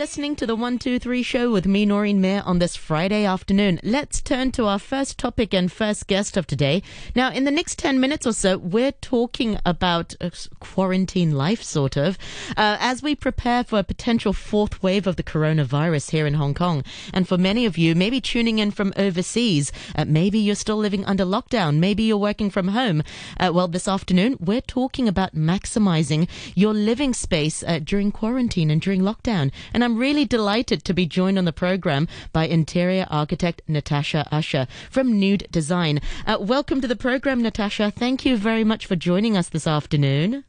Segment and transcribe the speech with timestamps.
[0.00, 3.78] listening to the 123 show with me, Noreen Mayer, on this Friday afternoon.
[3.82, 6.82] Let's turn to our first topic and first guest of today.
[7.14, 10.14] Now, in the next 10 minutes or so, we're talking about
[10.58, 12.16] quarantine life, sort of,
[12.56, 16.54] uh, as we prepare for a potential fourth wave of the coronavirus here in Hong
[16.54, 16.82] Kong.
[17.12, 21.04] And for many of you, maybe tuning in from overseas, uh, maybe you're still living
[21.04, 23.02] under lockdown, maybe you're working from home.
[23.38, 28.80] Uh, well, this afternoon, we're talking about maximizing your living space uh, during quarantine and
[28.80, 29.52] during lockdown.
[29.74, 34.66] And I'm really delighted to be joined on the program by interior architect Natasha Usher
[34.90, 36.00] from Nude Design.
[36.26, 37.90] Uh, welcome to the program, Natasha.
[37.90, 40.44] Thank you very much for joining us this afternoon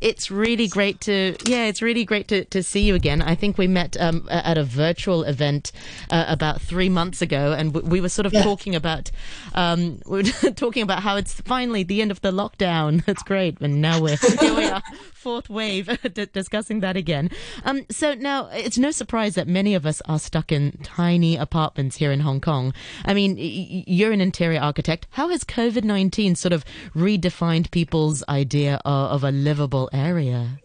[0.00, 3.22] it's really great to yeah, it's really great to, to see you again.
[3.22, 5.72] I think we met um, at a virtual event
[6.10, 8.42] uh, about three months ago, and w- we were sort of yeah.
[8.42, 9.10] talking about
[9.54, 13.04] um, we were talking about how it's finally the end of the lockdown.
[13.06, 14.82] That's great, and now we're here we are,
[15.18, 17.30] fourth wave, d- discussing that again.
[17.64, 21.96] Um, so now it's no surprise that many of us are stuck in tiny apartments
[21.96, 22.72] here in Hong Kong.
[23.04, 25.06] I mean, y- you're an interior architect.
[25.10, 30.58] How has COVID nineteen sort of redefined people's idea of, of a livable area.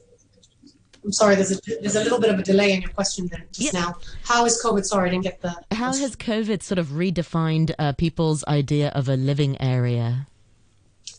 [1.03, 3.43] I'm sorry, there's a there's a little bit of a delay in your question there
[3.51, 3.73] just yep.
[3.73, 3.97] now.
[4.23, 4.85] How is COVID?
[4.85, 5.53] Sorry, I didn't get the.
[5.71, 10.27] How has COVID sort of redefined uh, people's idea of a living area?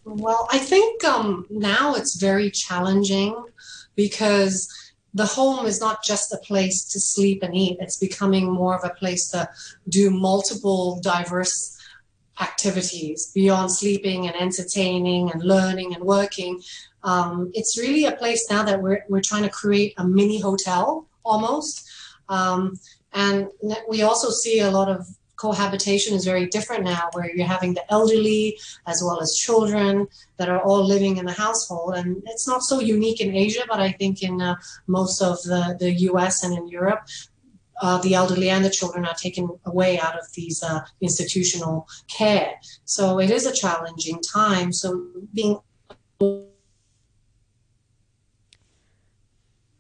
[0.04, 3.34] Well, I think um, now it's very challenging
[3.94, 4.68] because
[5.14, 7.78] the home is not just a place to sleep and eat.
[7.80, 9.48] It's becoming more of a place to
[9.88, 11.78] do multiple diverse
[12.40, 16.60] activities beyond sleeping and entertaining and learning and working
[17.04, 21.06] um, it's really a place now that we're, we're trying to create a mini hotel
[21.22, 21.88] almost.
[22.28, 22.80] Um,
[23.12, 23.48] and
[23.88, 27.92] we also see a lot of cohabitation is very different now, where you're having the
[27.92, 31.94] elderly as well as children that are all living in the household.
[31.94, 35.76] And it's not so unique in Asia, but I think in uh, most of the,
[35.78, 37.06] the US and in Europe,
[37.80, 42.54] uh, the elderly and the children are taken away out of these uh, institutional care.
[42.84, 44.72] So it is a challenging time.
[44.72, 45.58] So being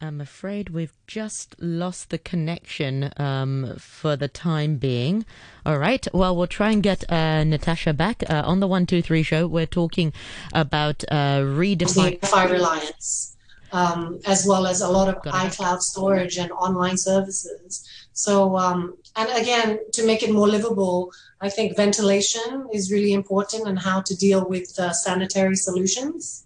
[0.04, 5.24] I'm afraid we've just lost the connection um, for the time being.
[5.64, 6.06] All right.
[6.12, 9.46] Well, we'll try and get uh, Natasha back uh, on the One Two Three show.
[9.46, 10.12] We're talking
[10.52, 13.36] about uh, redefining Wi-Fi reliance,
[13.72, 17.88] um, as well as a lot of iCloud storage and online services.
[18.12, 23.66] So, um, and again, to make it more livable, I think ventilation is really important
[23.66, 26.44] and how to deal with uh, sanitary solutions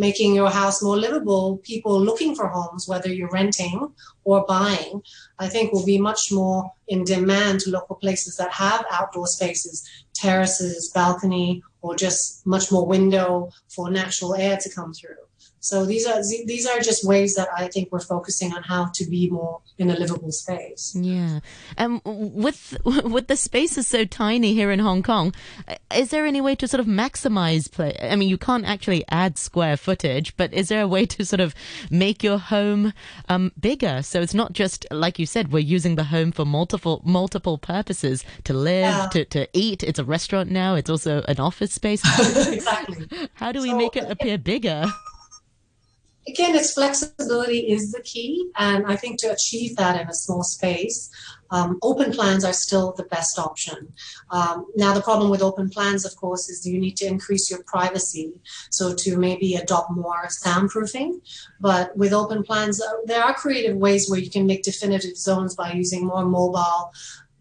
[0.00, 3.92] making your house more livable, people looking for homes, whether you're renting
[4.24, 5.02] or buying,
[5.38, 9.26] I think will be much more in demand to look for places that have outdoor
[9.26, 15.22] spaces, terraces, balcony, or just much more window for natural air to come through.
[15.60, 19.04] So these are these are just ways that I think we're focusing on how to
[19.04, 20.96] be more in a livable space.
[20.98, 21.40] Yeah,
[21.76, 25.34] and um, with with the spaces so tiny here in Hong Kong,
[25.94, 27.94] is there any way to sort of maximize play?
[28.00, 31.40] I mean, you can't actually add square footage, but is there a way to sort
[31.40, 31.54] of
[31.90, 32.94] make your home
[33.28, 34.02] um, bigger?
[34.02, 38.24] So it's not just like you said, we're using the home for multiple multiple purposes
[38.44, 39.08] to live, yeah.
[39.12, 39.82] to to eat.
[39.82, 40.74] It's a restaurant now.
[40.74, 42.02] It's also an office space.
[42.48, 43.28] exactly.
[43.34, 44.86] How do we so, make it appear bigger?
[46.28, 48.50] again, its flexibility is the key.
[48.56, 51.10] And I think to achieve that in a small space,
[51.50, 53.92] um, open plans are still the best option.
[54.30, 57.62] Um, now, the problem with open plans, of course, is you need to increase your
[57.64, 58.32] privacy.
[58.70, 61.20] So, to maybe adopt more soundproofing.
[61.60, 65.56] But with open plans, uh, there are creative ways where you can make definitive zones
[65.56, 66.92] by using more mobile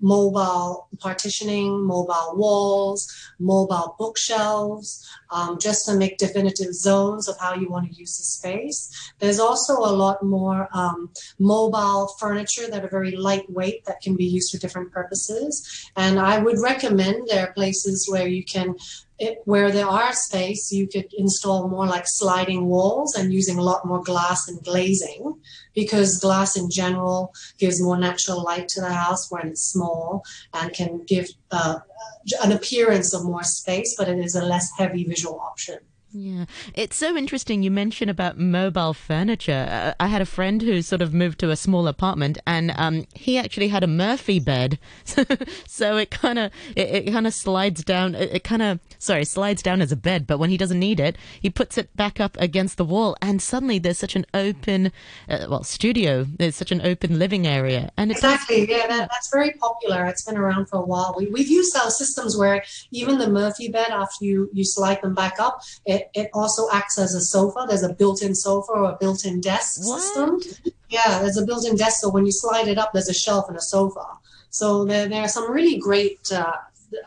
[0.01, 7.69] mobile partitioning, mobile walls, mobile bookshelves, um, just to make definitive zones of how you
[7.69, 9.13] want to use the space.
[9.19, 14.25] There's also a lot more um, mobile furniture that are very lightweight that can be
[14.25, 15.89] used for different purposes.
[15.95, 18.75] And I would recommend there are places where you can
[19.19, 23.61] it, where there are space, you could install more like sliding walls and using a
[23.61, 25.39] lot more glass and glazing
[25.75, 30.23] because glass in general gives more natural light to the house when it's small
[30.53, 31.79] and can give uh,
[32.43, 35.79] an appearance of more space, but it is a less heavy visual option.
[36.11, 37.61] Yeah, it's so interesting.
[37.61, 39.67] You mentioned about mobile furniture.
[39.69, 43.05] Uh, I had a friend who sort of moved to a small apartment, and um,
[43.13, 44.79] he actually had a Murphy bed,
[45.67, 48.15] so it kind of it, it kind of slides down.
[48.15, 50.99] It, it kind of sorry slides down as a bed, but when he doesn't need
[50.99, 54.91] it, he puts it back up against the wall, and suddenly there's such an open,
[55.29, 56.23] uh, well, studio.
[56.23, 60.05] There's such an open living area, and exactly, yeah, that, that's very popular.
[60.05, 61.13] It's been around for a while.
[61.15, 65.13] We, we've used our systems where even the Murphy bed, after you you slide them
[65.13, 67.65] back up, it it, it also acts as a sofa.
[67.67, 70.01] There's a built-in sofa or a built-in desk what?
[70.01, 70.73] system.
[70.89, 72.01] Yeah, there's a built-in desk.
[72.01, 74.05] So when you slide it up, there's a shelf and a sofa.
[74.49, 76.53] So there, there are some really great uh,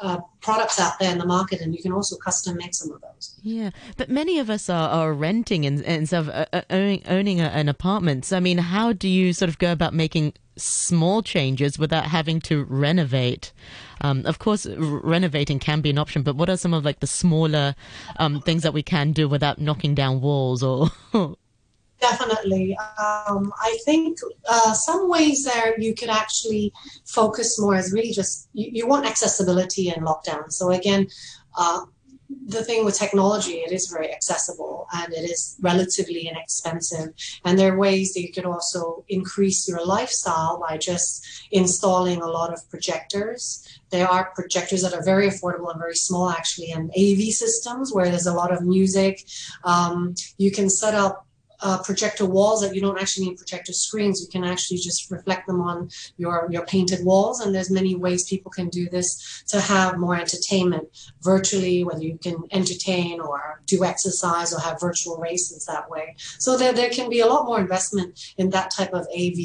[0.01, 3.01] uh, products out there in the market, and you can also custom make some of
[3.01, 3.35] those.
[3.43, 7.03] Yeah, but many of us are, are renting and, and sort of uh, uh owning,
[7.09, 8.25] owning a, an apartment.
[8.25, 12.41] So, I mean, how do you sort of go about making small changes without having
[12.43, 13.53] to renovate?
[14.01, 17.01] Um, of course, r- renovating can be an option, but what are some of like
[17.01, 17.75] the smaller
[18.19, 20.91] um, things that we can do without knocking down walls or?
[22.01, 22.77] Definitely.
[22.99, 24.19] Um, I think
[24.49, 26.73] uh, some ways there you could actually
[27.05, 30.51] focus more is really just you, you want accessibility and lockdown.
[30.51, 31.07] So again,
[31.57, 31.83] uh,
[32.47, 37.11] the thing with technology, it is very accessible and it is relatively inexpensive.
[37.45, 42.27] And there are ways that you can also increase your lifestyle by just installing a
[42.27, 43.67] lot of projectors.
[43.91, 48.09] There are projectors that are very affordable and very small, actually, and AV systems where
[48.09, 49.25] there's a lot of music.
[49.65, 51.27] Um, you can set up
[51.63, 54.21] uh, projector walls that you don't actually need projector screens.
[54.21, 57.41] You can actually just reflect them on your, your painted walls.
[57.41, 60.89] And there's many ways people can do this to have more entertainment
[61.23, 66.15] virtually, whether you can entertain or do exercise or have virtual races that way.
[66.39, 69.39] So there, there can be a lot more investment in that type of AV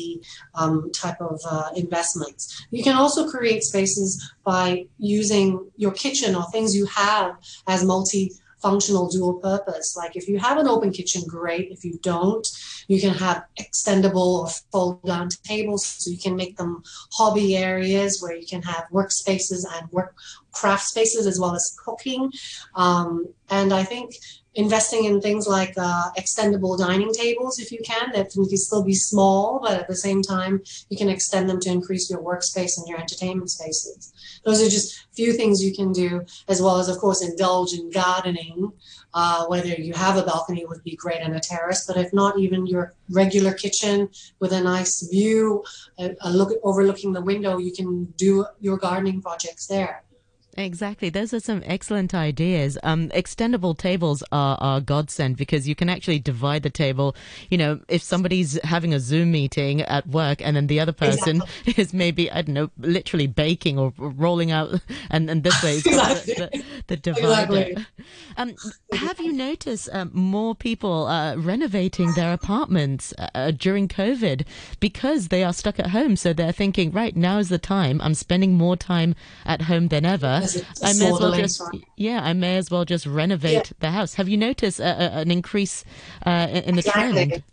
[0.55, 2.65] um, type of uh, investments.
[2.71, 7.37] You can also create spaces by using your kitchen or things you have
[7.67, 8.31] as multi
[8.62, 9.95] functional dual purpose.
[9.95, 11.71] Like if you have an open kitchen, great.
[11.71, 12.48] If you don't,
[12.88, 15.86] you can have extendable or fold down tables.
[15.86, 16.83] So you can make them
[17.13, 20.15] hobby areas where you can have workspaces and work
[20.51, 22.31] craft spaces as well as cooking.
[22.75, 24.15] Um, and I think
[24.57, 28.94] investing in things like uh, extendable dining tables if you can that can still be
[28.94, 30.59] small but at the same time
[30.89, 34.12] you can extend them to increase your workspace and your entertainment spaces.
[34.44, 37.89] Those are just few things you can do as well as of course indulge in
[37.92, 38.74] gardening.
[39.13, 42.38] Uh, whether you have a balcony would be great and a terrace but if not
[42.38, 45.63] even your regular kitchen with a nice view
[45.98, 50.03] a, a look overlooking the window you can do your gardening projects there
[50.57, 51.09] Exactly.
[51.09, 52.80] Those are some excellent ideas.
[52.81, 57.15] Um, extendable tables are, are godsend because you can actually divide the table.
[57.51, 61.44] You know, if somebody's having a Zoom meeting at work and then the other person
[61.44, 61.74] exactly.
[61.77, 64.81] is maybe, I don't know, literally baking or rolling out,
[65.12, 66.33] and, and this way exactly.
[66.33, 67.56] the, the, the, divider.
[67.56, 67.86] Exactly.
[68.38, 68.56] Um,
[68.94, 74.45] have you noticed um, more people uh, renovating their apartments uh, during COVID
[74.80, 76.15] because they are stuck at home?
[76.15, 78.01] So they're thinking, right, now is the time.
[78.01, 79.13] I'm spending more time
[79.45, 80.46] at home than ever.
[80.83, 81.61] I may as well just
[81.95, 83.77] yeah, I may as well just renovate yeah.
[83.79, 84.13] the house.
[84.15, 85.83] Have you noticed a, a, an increase
[86.25, 87.27] uh, in the exactly.
[87.27, 87.44] trend?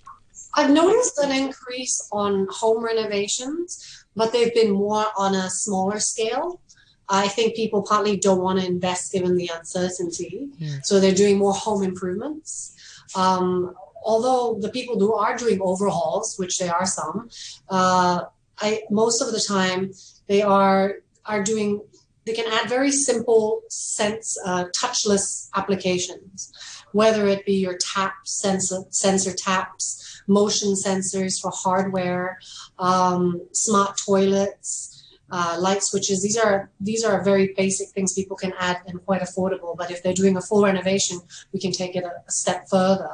[0.56, 6.60] I've noticed an increase on home renovations, but they've been more on a smaller scale.
[7.08, 10.78] I think people partly don't want to invest given the uncertainty, yeah.
[10.82, 12.76] so they're doing more home improvements.
[13.14, 13.74] Um,
[14.04, 17.28] although the people who are doing overhauls, which they are some,
[17.68, 18.24] uh,
[18.58, 19.92] I most of the time
[20.28, 21.82] they are are doing
[22.26, 26.52] they can add very simple sense uh, touchless applications
[26.92, 32.38] whether it be your tap sensor, sensor taps motion sensors for hardware
[32.78, 34.94] um, smart toilets
[35.30, 36.22] uh, light switches.
[36.22, 40.02] These are these are very basic things people can add and quite affordable but if
[40.02, 41.20] they're doing a full renovation
[41.52, 43.10] we can take it a, a step further.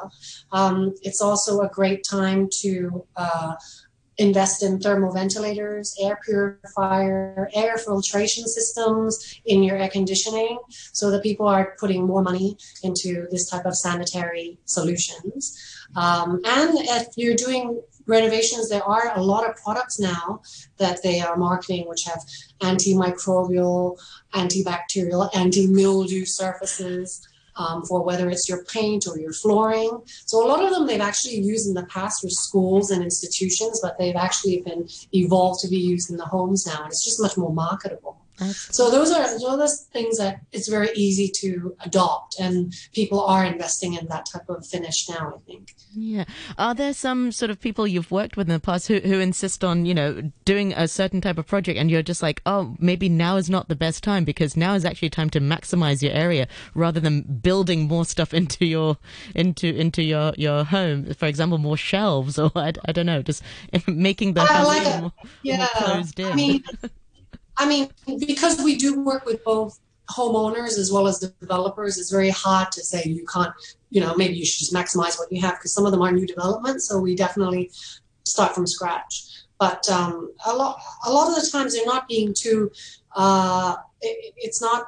[0.53, 3.55] Um, it's also a great time to uh,
[4.21, 10.59] invest in thermal ventilators, air purifier, air filtration systems in your air conditioning
[10.93, 15.59] so that people are putting more money into this type of sanitary solutions.
[15.97, 20.43] Um, and if you're doing renovations, there are a lot of products now
[20.77, 22.23] that they are marketing which have
[22.61, 23.99] antimicrobial,
[24.35, 27.27] antibacterial, anti-mildew surfaces
[27.61, 30.01] um, for whether it's your paint or your flooring.
[30.27, 33.81] So a lot of them they've actually used in the past for schools and institutions,
[33.83, 37.21] but they've actually been evolved to be used in the homes now, and it's just
[37.21, 38.20] much more marketable.
[38.49, 43.21] So those are those are the things that it's very easy to adopt, and people
[43.21, 45.35] are investing in that type of finish now.
[45.37, 45.75] I think.
[45.95, 46.25] Yeah.
[46.57, 49.65] Are there some sort of people you've worked with in the past who who insist
[49.65, 53.09] on you know doing a certain type of project, and you're just like, oh, maybe
[53.09, 56.49] now is not the best time because now is actually time to maximize your area
[56.75, 58.97] rather than building more stuff into your
[59.35, 61.13] into into your your home.
[61.15, 63.43] For example, more shelves, or I, I don't know, just
[63.87, 65.57] making the house like more, yeah.
[65.59, 66.27] more closed in.
[66.27, 66.65] I mean,
[67.61, 69.79] I mean, because we do work with both
[70.11, 73.53] homeowners as well as developers, it's very hard to say you can't,
[73.91, 76.11] you know, maybe you should just maximize what you have because some of them are
[76.11, 76.89] new developments.
[76.89, 77.71] So we definitely
[78.25, 79.45] start from scratch.
[79.59, 82.73] But um, a lot, a lot of the times they're not being too.
[83.15, 84.87] Uh, it, it's not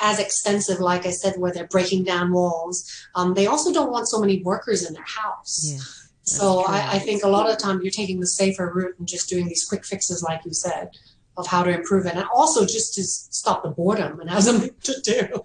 [0.00, 2.90] as extensive, like I said, where they're breaking down walls.
[3.14, 5.72] Um, they also don't want so many workers in their house.
[5.72, 5.80] Yeah.
[6.24, 9.06] So I, I think a lot of the time you're taking the safer route and
[9.06, 10.90] just doing these quick fixes, like you said,
[11.38, 14.74] of how to improve it, and also just to stop the boredom and have something
[14.82, 15.42] to do.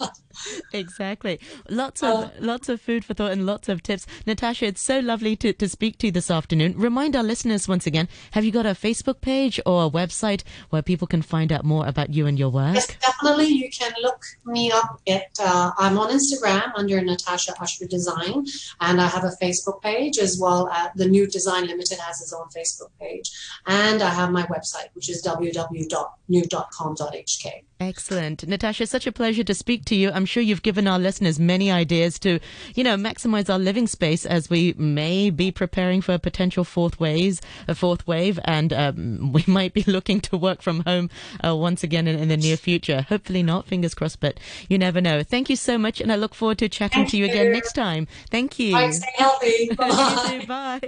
[0.72, 1.40] Exactly.
[1.68, 4.06] Lots of Uh, lots of food for thought and lots of tips.
[4.26, 6.74] Natasha, it's so lovely to, to speak to you this afternoon.
[6.76, 10.82] Remind our listeners once again, have you got a Facebook page or a website where
[10.82, 12.74] people can find out more about you and your work?
[12.74, 13.48] Yes, definitely.
[13.48, 15.28] You can look me up at.
[15.40, 18.46] Uh, I'm on Instagram under Natasha Usher Design,
[18.80, 20.68] and I have a Facebook page as well.
[20.70, 23.30] As the New Design Limited has its own Facebook page,
[23.66, 27.46] and I have my website, which is www.new.com.hk.
[27.80, 28.46] Excellent.
[28.46, 30.10] Natasha, such a pleasure to speak to you.
[30.10, 32.38] I'm sure you've given our listeners many ideas to,
[32.74, 37.00] you know, maximize our living space as we may be preparing for a potential fourth
[37.00, 41.08] wave, a fourth wave, and um, we might be looking to work from home
[41.42, 43.00] uh, once again in, in the near future.
[43.08, 45.22] Hopefully not, fingers crossed, but you never know.
[45.22, 47.72] Thank you so much, and I look forward to chatting Thank to you again next
[47.72, 48.06] time.
[48.30, 48.74] Thank you.
[48.74, 49.70] Right, stay healthy.
[49.74, 50.38] Bye.
[50.42, 50.46] you.
[50.46, 50.80] Bye.